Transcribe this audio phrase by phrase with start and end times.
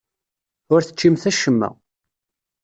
[0.73, 1.69] Ur teččimt acemma.